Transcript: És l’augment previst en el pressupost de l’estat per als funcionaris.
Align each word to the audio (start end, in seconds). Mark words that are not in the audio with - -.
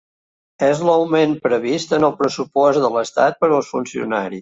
És 0.67 0.81
l’augment 0.87 1.35
previst 1.45 1.95
en 1.99 2.09
el 2.09 2.17
pressupost 2.25 2.85
de 2.87 2.93
l’estat 2.97 3.43
per 3.45 3.55
als 3.55 3.75
funcionaris. 3.79 4.39